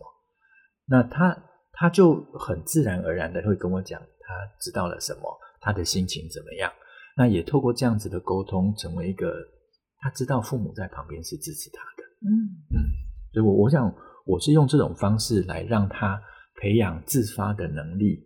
[0.86, 1.36] 那他
[1.72, 6.70] 他就很自然而然的会跟我讲他知道了什么，他的心情怎么样。
[7.16, 9.32] 那也透过这样子的沟通，成为一个
[9.98, 12.02] 他知道父母在旁边是支持他的。
[12.22, 12.30] 嗯
[12.74, 12.76] 嗯，
[13.32, 13.94] 所以我我想
[14.26, 16.20] 我是用这种方式来让他
[16.60, 18.24] 培养自发的能力，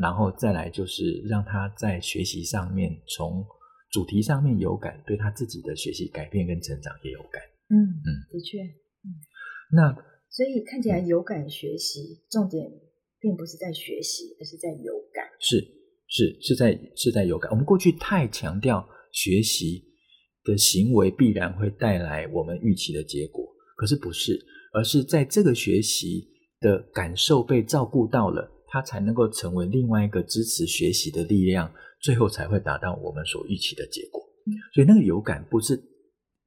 [0.00, 3.44] 然后再来就是让他在学习上面从
[3.90, 7.42] 主题上面有感，对他自己的学习改变跟成长也有感。
[7.68, 9.08] 嗯嗯，的确，嗯，
[9.72, 9.94] 那
[10.28, 12.70] 所以看起来有感学习重点
[13.20, 15.24] 并不是在学习，而是在有感。
[15.38, 15.60] 是
[16.06, 17.50] 是是在是在有感。
[17.50, 19.88] 我们过去太强调学习。
[20.42, 24.40] 的行为必然会带来我们预期的结果，可是不是，
[24.72, 26.26] 而是在这个学习
[26.60, 34.22] 的感受被照顾到了，它才能够成为另外一个支持学习的力量，最后才会达到我们所预期的结果。
[34.46, 35.76] 嗯，所以那个有感不是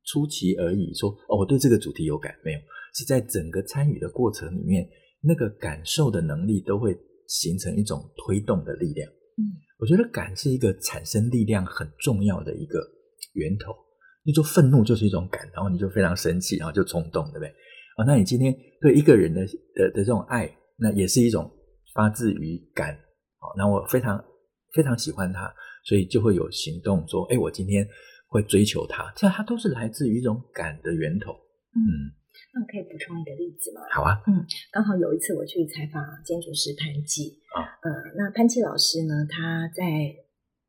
[0.06, 2.60] 出奇而已，说哦，我对这个主题有感，没有，
[2.96, 4.90] 是在整个参与的过程里面，
[5.22, 9.10] 那个感受的能力都会形成一种推动的力量。
[9.10, 9.44] 嗯，
[9.80, 12.80] 我觉得感是一个产生力量很重要的一个
[13.34, 13.74] 源头。
[14.26, 17.50] 你说愤怒就是一种感，然后你就非常生气，然后就冲动，对不对？
[17.98, 21.52] 啊，那你今天对一个人的的的这种爱，那也是一种
[21.94, 22.98] 发自于感。
[23.40, 24.24] 好，那我非常
[24.74, 25.54] 非常喜欢他，
[25.84, 27.88] 所以就会有行动，说，哎，我今天
[28.28, 31.32] 会追求他，这它都是来自于一种感的源头。
[31.32, 32.12] 嗯，嗯，
[32.54, 33.82] 那我可以补充一个例子吗？
[33.92, 39.84] 好啊，嗯，刚好有一次我去采访建筑师潘季啊，呃，那潘季老师呢，他在。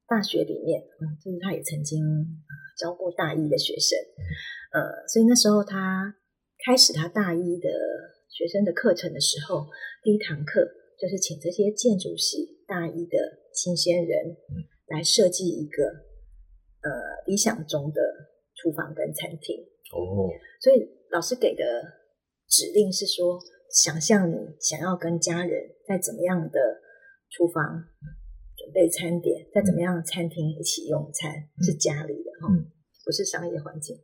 [0.06, 3.98] 大学里面，嗯，就是他也曾经呃教过大一的学生，
[4.70, 6.14] 呃，所以那时候他
[6.66, 7.70] 开始他大一的
[8.28, 9.66] 学生的课程的时候，
[10.02, 10.60] 第一堂课
[11.04, 13.18] 就是请这些建筑系大一的
[13.52, 14.34] 新鲜人
[14.86, 15.84] 来设计一个
[16.80, 16.90] 呃
[17.26, 18.00] 理想中的
[18.54, 19.60] 厨房跟餐厅。
[19.92, 21.62] 哦，所以老师给的
[22.48, 23.38] 指令是说，
[23.68, 26.80] 想象你想要跟家人在怎么样的
[27.28, 27.84] 厨房。
[28.56, 32.70] 准备餐点，在怎么样的餐厅一起用餐，嗯、是家里的哈，嗯、
[33.04, 33.98] 不是商业环境。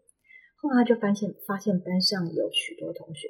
[0.56, 3.28] 后来他就发现，发现班上有许多同学，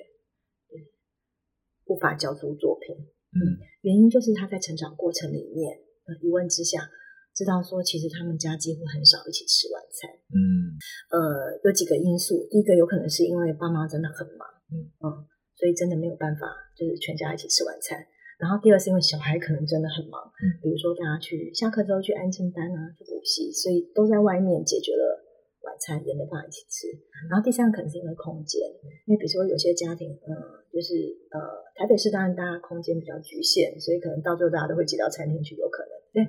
[1.85, 2.97] 无法交出作品。
[3.33, 6.91] 嗯，原因就是他在成长过程里面，呃，一问之下，
[7.35, 10.11] 知道说其实他们家几乎很少一起吃晚餐。
[10.35, 10.75] 嗯，
[11.11, 18.05] 呃，有几个因素，第一个有可能是因为爸妈真的很忙，嗯嗯，所以真的没有办法，就是全家一起吃晚餐。
[18.41, 25.20] 然后第二是因为小孩可能真的很忙，嗯，比如说大家去下课之后去安亲班啊，去补习，所以都在外面解决了
[25.63, 26.89] 晚餐，也没办法一起吃。
[27.29, 28.61] 然后第三个可能是因为空间，
[29.07, 30.33] 因为比如说有些家庭，嗯，
[30.73, 30.95] 就是
[31.31, 31.39] 呃，
[31.75, 36.23] 台北市当然大家空间比较局限，所以可能到最后大家都会挤到餐厅去，有可能，对，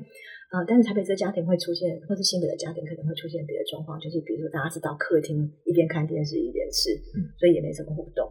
[0.52, 6.92] 呃，但是台北这家庭会出现，或是新北的家庭可能会出现别的状况，就是比如说大家是到客厅一边看电视一边吃，
[7.40, 8.28] 所以也没什么互动。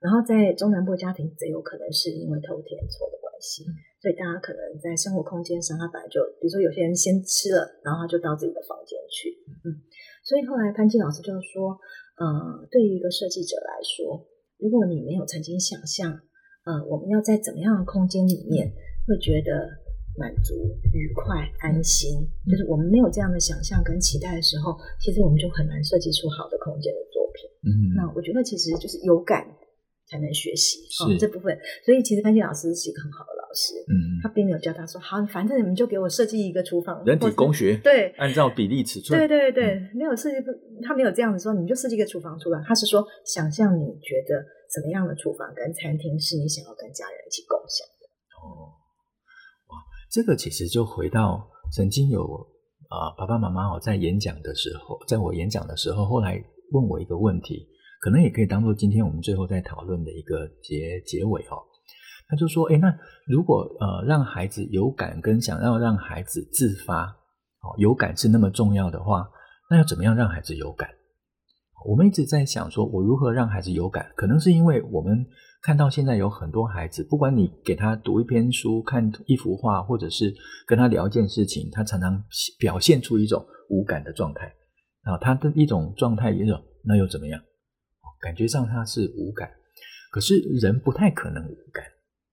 [0.00, 3.66] 然后在中南部家庭，则有可能是因为偷天错的关系，
[4.00, 9.34] 所以大家可能在生活空间上，他本来就，比如说有些人先吃了，然后他就到自己的房间去，
[9.66, 9.74] 嗯，
[10.28, 11.72] 所以后来潘金老师就说，
[12.20, 16.12] 呃，对于一个设计者来说，如果你没有曾经想象，
[16.68, 18.68] 呃，我们要在怎么样的空间里面
[19.08, 19.72] 会觉得
[20.20, 20.52] 满足、
[20.92, 27.48] 愉快、安心，就是我们没有这样的想象跟期待的时候，其实我们就很难设计出好的空间的作品。
[27.64, 29.56] 嗯，那我觉得其实就是有感。
[30.10, 31.52] 才能学习是、哦、这部分，
[31.84, 33.72] 所以其实潘金老师是一个很好的老师。
[33.88, 40.36] 嗯，他并没有教他说好，反正你们就给我设计一个厨房，人体工学对，按照比例尺寸，对对对，嗯、没有设计，
[40.82, 42.62] 他没有这样子说，你们就设计一个厨房出来。
[42.66, 48.04] 他是说，想象你觉得怎么样的厨房跟餐厅是你想要跟家人一起共享的。
[48.36, 48.68] 哦，
[49.72, 49.80] 哇，
[50.10, 52.22] 这个其实就回到曾经有
[52.90, 57.66] 啊、呃，爸爸妈妈哦，在演讲的时候，在我演讲的时候，后来问我一个问题。
[58.00, 61.58] 可能也可以当做今天我们最后在讨论的一个结结尾哦。
[62.28, 62.94] 他就说：“诶，那
[63.26, 69.28] 如果呃让孩子有感，跟想要让孩子自发，哦，有感是那么重要的话，
[69.70, 70.88] 那要怎么样让孩子有感？
[71.86, 74.12] 我们一直在想说，我如何让孩子有感？
[74.14, 75.24] 可能是因为我们
[75.62, 80.34] 看到现在有很多孩子，不管你给他读一篇书、看一幅画，或者是
[80.66, 82.22] 跟他聊一件事情，他常常
[82.58, 84.52] 表现出一种无感的状态
[85.04, 87.40] 啊，他的一种状态一种，那又怎么样？
[88.20, 89.48] 感觉上他是无感，
[90.10, 91.84] 可是人不太可能无感，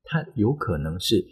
[0.06, 1.26] 他有可能是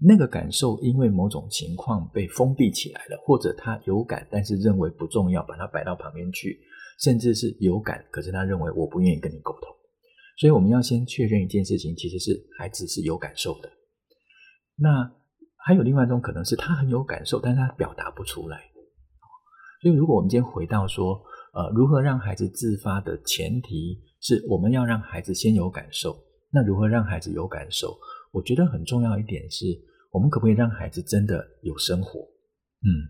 [0.00, 6.58] 那个感受因为某种情况被封闭起来了，或者他有感，但是认为不重要，把它摆到旁边去。
[7.00, 9.68] 甚至是有感，可是他认为我不愿意跟你沟通，
[10.38, 13.68] 所以我们要先确认一件事情，其实是孩子是有感受的。
[14.76, 15.12] 那
[15.56, 18.60] 还有另外一种可能是他很有感受，但是他表达不出来。
[19.82, 21.20] 所以如果我们今天回到说，
[21.52, 26.16] 呃，如何让孩子自发的前提是我们要让孩子先有感受。
[26.52, 27.98] 那如何让孩子有感受？
[28.34, 29.64] 我觉得很重要一点是，
[30.10, 32.20] 我们可不可以让孩子真的有生活？
[32.20, 33.08] 嗯，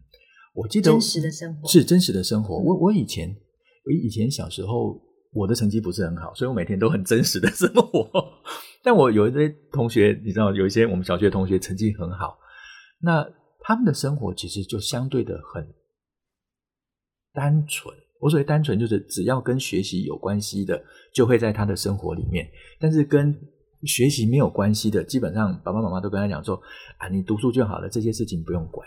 [0.54, 2.56] 我记得真实的生活是真实的生活。
[2.58, 3.34] 我我以前。
[3.86, 4.98] 我以前小时候，
[5.30, 8.10] 我的成绩不是很好，所以我每天都很真实的 生活。
[8.82, 12.38] 但我有一些同学，你知道，有一些我们小学同学成绩很好，
[13.02, 15.68] 那他们的生活其实就相对的很
[17.34, 17.94] 单纯。
[18.20, 20.82] 我所谓单纯，就是只要跟学习有关系的，
[21.12, 22.46] 就会在他的生活里面；
[22.80, 23.38] 但是跟
[23.86, 26.60] 学习没有关系的，基本上爸爸妈妈都跟他讲说
[26.98, 28.86] ：“啊，你读书就好了，这些事情不用管。”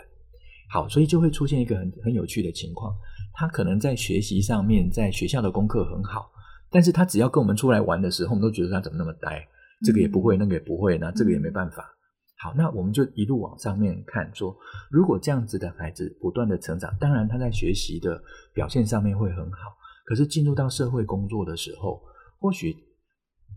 [0.70, 2.94] 好，所以就会出现一个很很有趣的情况。
[3.32, 6.30] 他可能在学习上面，在学校的功课很好，
[6.70, 9.46] 但是他只要跟我们出来玩的时候，我们都觉得他怎么那么呆，
[9.84, 11.84] 这个也不会，那个也不会，那这个也没办法。
[12.40, 14.54] 好，那我们就一路往上面看，说
[14.90, 18.20] 如果这样子的孩子不断的成长，当然他在学习的
[18.52, 19.58] 表现上面会很好，
[20.04, 22.02] 可是进入到社会工作的时候，
[22.38, 22.76] 或许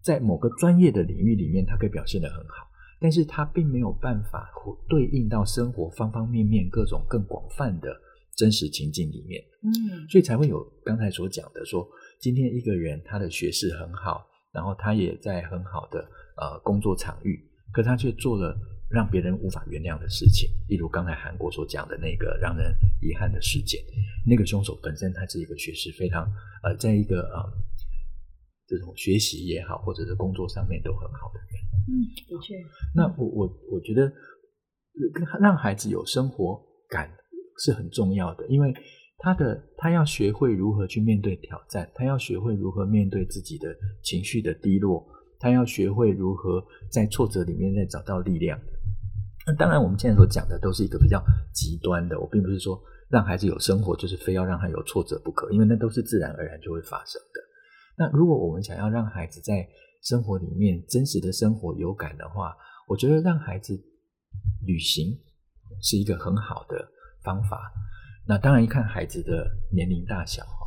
[0.01, 2.67] 在某个专业的领域里面，他可以表现得很好，
[2.99, 4.49] 但是他并没有办法
[4.87, 7.95] 对应到生活方方面面各种更广泛的。
[8.33, 11.87] 真实情境里面，嗯，所以才会有刚才所讲的说，
[12.17, 15.99] 今天一个人他的学识很好，然后他也在很好的
[16.37, 18.57] 呃工作场域，可他却做了
[18.89, 23.83] 让别人无法原谅的事情，例如刚才韩国所讲的那个让人遗憾的事件，
[24.25, 26.25] 那个凶手本身他是一个学识非常
[26.63, 27.43] 呃，在一个呃
[28.77, 31.59] 这种学习也好，或者是工作上面都很好的人，
[31.91, 31.91] 嗯，
[32.27, 32.55] 的确，
[32.95, 34.11] 那我我我觉得
[35.39, 37.09] 让孩子有生活感。
[37.57, 38.73] 是很重要的，因为
[39.19, 43.67] 他的他要学会如何去面对挑战，他要学会如何面对自己的
[44.01, 45.05] 情绪的低落，
[45.37, 48.59] 他要学会如何在挫折里面再找到力量。
[49.45, 57.41] 那当然，我们现在所讲的都是一个比较极端的，我并不是说让孩子有生活就是非要让他有挫折不可，因为那都是自然而然就会发生的。
[57.97, 59.67] 那如果我们想要让孩子在
[60.01, 62.55] 生活里面真实的生活有感的话，
[62.87, 63.79] 我觉得让孩子
[64.65, 65.17] 旅行
[65.81, 66.91] 是一个很好的。
[67.23, 67.71] 方法，
[68.27, 70.65] 那当然看孩子的年龄大小哈。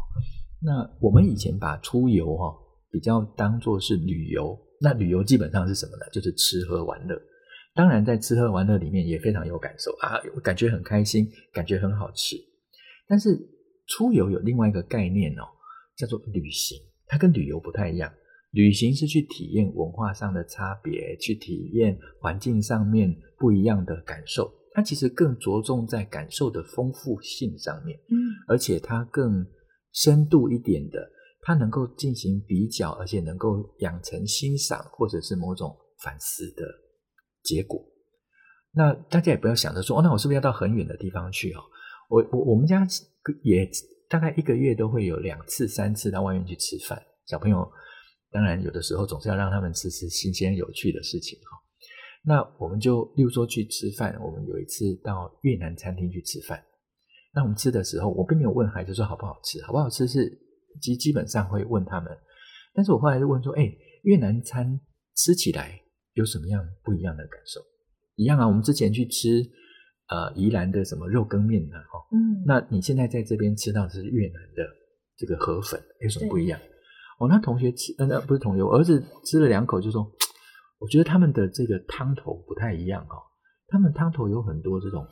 [0.63, 2.57] 那我们以前把出游哈
[2.93, 6.07] 比较当作是旅游，那旅游基本上是什么呢？
[6.13, 7.21] 就是吃喝玩乐。
[7.75, 12.37] 当然在吃喝玩乐里面也非常有感受啊，感觉很开心，感觉很好吃。
[13.09, 13.37] 但是
[13.89, 15.43] 出游有另外一个概念哦，
[15.97, 18.13] 叫做旅行，它跟旅游不太一样。
[18.51, 24.53] 旅行是去体验文化上的差别，去体验环境上面不一样的感受。
[24.73, 28.15] 它其实更着重在感受的丰富性上面，嗯，
[28.49, 29.45] 而且它更
[29.93, 31.11] 深度一点的，
[31.43, 36.65] 它能够进行比较，而且能够养成欣赏或者是某种反思的
[37.43, 37.85] 结果。
[38.73, 41.53] 那大家也不要想着说，哦，那我是不是要到很远的地方去？
[41.53, 41.61] 哦，
[42.09, 42.85] 我我我们家
[43.43, 43.69] 也
[44.09, 47.03] 大概一个月都会有两次、三次到外面去吃饭。
[47.27, 47.67] 小朋友
[48.31, 51.59] 当然有的时候总是要让他们吃吃新鲜有趣的事情，哈。
[52.27, 56.63] 那我们就，例如说去吃饭，我们有一次到越南餐厅去吃饭。
[57.35, 60.31] 那我们吃的时候，我并没有问孩子说好不好吃，好不好吃是
[60.81, 62.11] 基基本上会问他们。
[62.73, 63.71] 但是我后来就问说，哎，
[64.03, 64.81] 越南餐
[65.17, 65.81] 吃起来
[66.15, 67.61] 有什么样不一样的感受？
[68.17, 69.43] 一样啊，我们之前去吃
[70.09, 71.77] 呃宜兰的什么肉羹面呢？
[71.91, 74.65] 哈，嗯，那你现在在这边吃到的是越南的
[75.17, 76.59] 这个河粉，有什么不一样？
[77.19, 80.11] 哦，那同学吃，呃，不是同学，我儿子吃了两口就说。
[80.81, 83.17] 我觉得他们的这个汤头不太一样哦，
[83.69, 85.07] 他们汤头有很多这种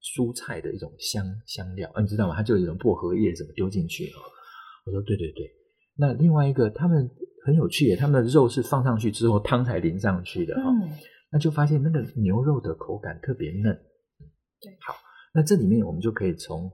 [0.00, 2.34] 蔬菜的一种香香料，你知道吗？
[2.34, 4.16] 它就有一种薄荷叶怎么丢进去哦。
[4.86, 5.50] 我说对对对，
[5.98, 7.10] 那另外一个他们
[7.44, 10.62] 很有趣耶，他们的肉是放上去之后汤才淋上去的哈，
[11.30, 13.78] 那就发现那个牛肉的口感特别嫩。
[14.62, 14.94] 对，好，
[15.34, 16.70] 那这里面我们就可以从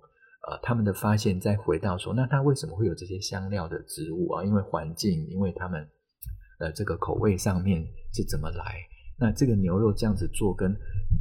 [0.46, 4.44] 呃他们的发现再回到说，那他为什么会有这些香料的植物啊？
[4.44, 5.88] 因为环境，因为他们。
[6.60, 8.74] 呃，这个口味上面是怎么来？
[9.16, 10.76] 那这个牛肉这样子做，跟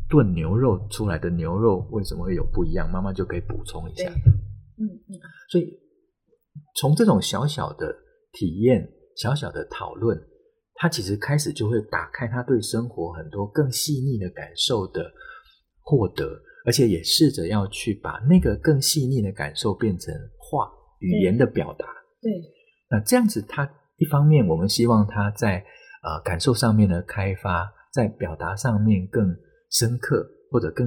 [0.09, 2.91] 炖牛肉出来的牛肉为什么会有不一样？
[2.91, 4.09] 妈妈就可以补充一下。
[4.09, 5.13] 嗯嗯。
[5.47, 5.79] 所以
[6.77, 7.95] 从这种小小的
[8.31, 10.19] 体验、小小的讨论，
[10.73, 15.13] 他其实开始就会打开他对生活很多更细腻的感受的
[15.83, 21.85] 获得，而且也试着要去把那个更细腻的感受变成话语言的表达。
[22.21, 22.29] 对，
[22.91, 23.63] 那这样子，他
[23.95, 25.63] 一方面我们希望他在
[26.03, 29.33] 呃感受上面的开发，在表达上面更
[29.71, 30.85] 深刻或者更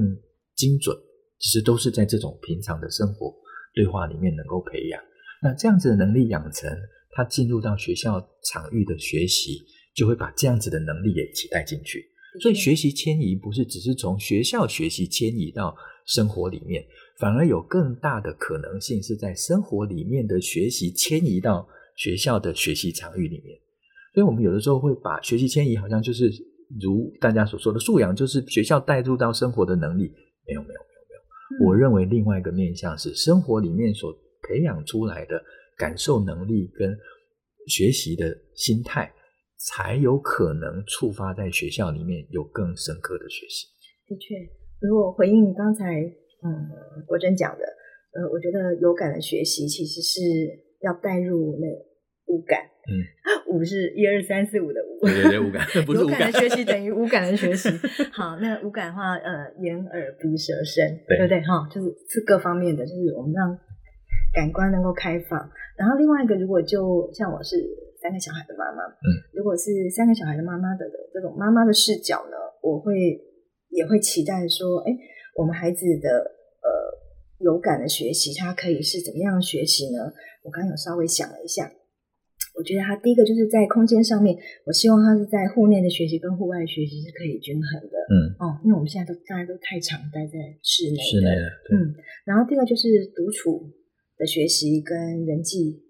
[0.54, 0.94] 精准，
[1.38, 3.34] 其实都是在这种平常的生活
[3.74, 5.02] 对话里面能够培养。
[5.42, 6.70] 那这样子的能力养成，
[7.10, 9.64] 他进入到学校场域的学习。
[9.92, 12.00] 就会把这样子的能力也期待进去，
[12.38, 15.74] 所以学习迁移不是只是从学校学习迁移到
[16.06, 16.86] 生活里面，
[17.18, 23.58] 反而有更大的可能性是在生活里面的学习迁移到学校的学习场域里面。
[24.14, 26.30] 所以，我们有的时候会把学习迁移好像就是
[26.80, 30.12] 如大家所说的素养，就是学校带入到生活的能力。
[30.46, 30.80] 没有，没有，没有，
[31.58, 31.66] 没有。
[31.66, 34.12] 我认为另外一个面向是生活里面所
[34.42, 35.40] 培养出来的
[35.76, 36.96] 感受能力跟
[37.66, 39.12] 学习的心态。
[39.60, 43.66] 才有可能触发在学校里面有更深刻的学习。
[44.08, 44.34] 的确，
[44.80, 45.84] 如果回应刚才
[46.40, 46.48] 嗯
[47.06, 47.64] 国珍讲的，
[48.16, 50.18] 呃，我觉得有感的学习其实是
[50.80, 51.68] 要带入那
[52.32, 52.58] 五感。
[52.88, 53.04] 嗯，
[53.52, 55.04] 五是一二三四五的五。
[55.04, 56.32] 对对对，五感 不是五感。
[56.32, 57.68] 的学习等于 无感的学习。
[58.12, 61.40] 好，那五感的话，呃，眼耳鼻舌身，对，对不对？
[61.42, 63.58] 哈，就是是各方面的，就是我们让
[64.32, 65.38] 感官能够开放。
[65.76, 67.56] 然后另外一个，如果就像我是。
[68.00, 73.20] 三个小孩的妈妈，嗯，如果是三个小孩的妈妈的这种妈妈的视角呢，我会
[73.68, 74.96] 也会期待说，哎，
[75.36, 76.08] 我们孩子的
[76.64, 76.68] 呃
[77.44, 80.10] 有感的学习，他可以是怎么样的学习呢？
[80.42, 81.70] 我刚刚有稍微想了一下，
[82.56, 84.34] 我觉得他第一个就是在空间上面，
[84.64, 91.44] 我希望他是在户内的学习跟户外学习是可以均衡的，嗯，哦，因为我们现在都大家都太常待在室内，室内的，
[91.76, 91.94] 嗯，
[92.24, 93.68] 然后第二个就是独处
[94.16, 95.84] 的学习跟人际。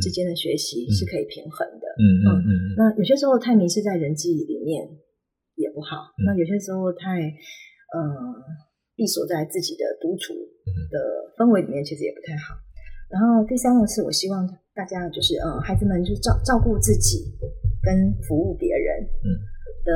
[0.00, 1.86] 之间的学习是可以平衡的。
[1.96, 2.74] 嗯嗯嗯，嗯。
[2.76, 4.84] 那有些时候太迷失在人际里面
[5.56, 6.12] 也不好。
[6.18, 7.98] 嗯、那有些时候太呃
[8.94, 10.34] 闭锁在自己的独处
[10.90, 10.96] 的
[11.36, 12.54] 氛围里面，其实也不太好。
[13.08, 17.32] 然后第三个是我希望大家就是呃孩子们就照照顾自己
[17.82, 19.08] 跟服务别人
[19.84, 19.90] 的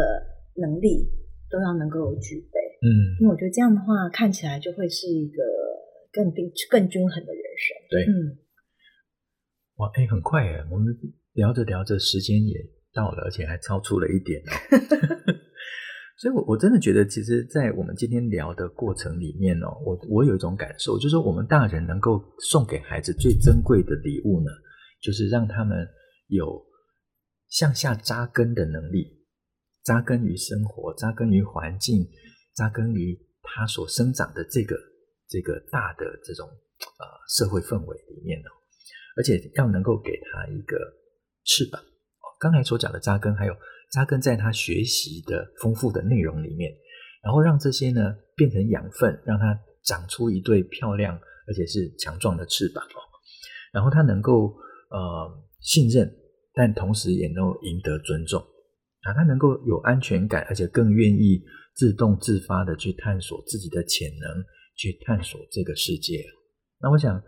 [0.57, 1.09] 能力
[1.51, 2.59] 都要能够具备。
[2.81, 2.89] 嗯，
[3.21, 5.43] 因为我觉得这样的话看起来就会是一个
[6.13, 7.77] 更更更均衡的人生。
[7.91, 8.39] 对，嗯。
[9.77, 10.97] 哇，哎，很快哎，我们
[11.33, 12.55] 聊着聊着，时间也
[12.93, 14.53] 到了，而且还超出了一点哦。
[16.17, 24.47] 所以我，我真的觉得，其实，在我们今天聊的过程里面哦，我我有一种感受，就是，我们大人能够送给孩子最珍贵的礼物呢，
[25.03, 25.77] 就是让他们
[26.29, 26.65] 有
[27.49, 29.27] 向下扎根的能力，
[29.83, 32.09] 扎根于生活，扎根于环境，
[32.55, 34.79] 扎根于他所生长的这个
[35.27, 38.64] 这个大的这种呃社会氛围里面哦。
[39.17, 40.77] 而且要能够给他一个
[41.45, 41.81] 翅膀，
[42.41, 43.55] 刚才所讲的扎根，还有
[43.93, 46.73] 扎根在他学习的丰富的内容里面，
[47.23, 52.99] 然后让这些呢变成养分，让他长出一对漂亮而且是强壮的翅膀哦。
[53.73, 54.53] 然后他能够
[54.91, 56.13] 呃信任，
[56.53, 58.41] 但同时也能够赢得尊重
[59.03, 61.41] 啊，他能够有安全感，而且更愿意
[61.77, 64.45] 自动自发的去探索自己的潜能，
[64.77, 66.25] 去探索这个世界。
[66.81, 67.23] 那我想。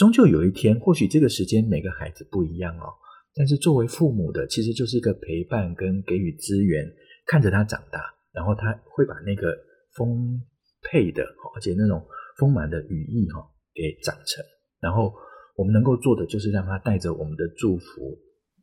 [0.00, 2.88] 终究有一天，或许这个时间每个孩子不一样哦，
[3.34, 6.90] 但是作为父母的，其实就是一个陪伴跟给予资源，
[7.26, 8.00] 看着他长大，
[8.32, 9.54] 然后他会把那个
[9.92, 10.40] 丰
[10.80, 11.22] 沛的，
[11.54, 12.02] 而且那种
[12.38, 14.42] 丰满的羽翼哈，给长成。
[14.80, 15.12] 然后
[15.54, 18.18] 我们能够做的，就是让他带着我们的祝福，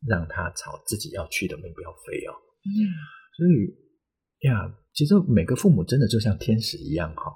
[0.07, 2.33] 让他朝自己要去的目标飞哦。
[2.65, 2.81] 嗯，
[3.37, 7.31] 所以呀，其实每个父母真的就像天使一样哈。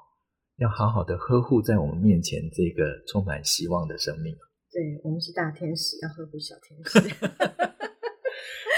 [0.61, 4.31] 要好好的呵护在我们面前这个充满希望的生命。
[4.71, 6.99] 对，我们是大天使，要呵护小天使。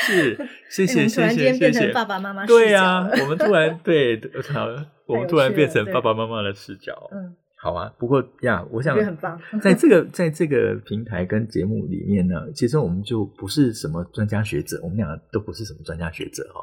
[0.08, 0.36] 是，
[0.70, 1.92] 谢谢，谢谢，谢谢。
[1.92, 2.46] 爸爸妈妈。
[2.46, 4.18] 对啊，我们突然 对，
[4.54, 4.66] 好，
[5.06, 7.10] 我们突然变成爸爸妈妈的视角。
[7.12, 7.94] 嗯，好啊。
[8.00, 9.38] 不过呀，我想，很棒。
[9.62, 16.62] 在这个在这个平台跟节目里面呢，其实我们就不是什么专家学者，我们俩都不是什么专家学者哈，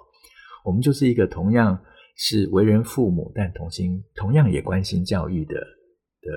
[0.64, 1.78] 我们就是一个同样。
[2.22, 6.30] 是为人父母，但同心同样也关心教育的的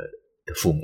[0.46, 0.82] 的父母，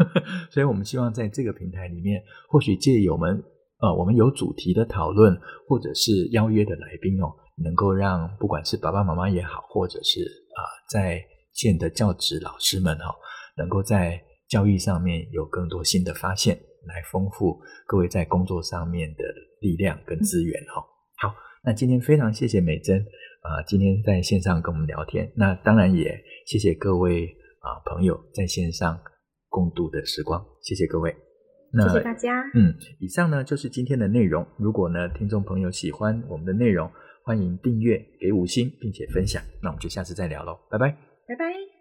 [0.50, 3.44] 所以我们希望在这个平台里面，或许借由我们
[3.80, 5.38] 呃，我们有主题的讨论，
[5.68, 7.28] 或者是邀约的来宾哦，
[7.62, 11.22] 能够让不管是爸爸妈妈也好，或者是啊、呃，在
[11.52, 13.14] 线的教职老师们哈、哦，
[13.58, 14.18] 能够在
[14.48, 19.24] 教育上面有更多新的发现，来丰富各位在工作上面的
[19.60, 20.84] 力量跟资源哈、哦。
[21.18, 23.04] 好，那今天非常谢谢美珍。
[23.48, 27.24] 啊，今天在线上跟我们聊天，那当然也谢谢各位
[27.60, 29.00] 啊朋友在线上
[29.48, 31.16] 共度的时光，谢谢各位。
[31.72, 31.88] 那。
[31.88, 32.42] 谢谢大家。
[32.54, 34.46] 嗯，以上呢就是今天的内容。
[34.58, 36.90] 如果呢听众朋友喜欢我们的内容，
[37.24, 39.42] 欢迎订阅、给五星，并且分享。
[39.62, 40.90] 那我们就下次再聊喽，拜拜，
[41.26, 41.77] 拜拜。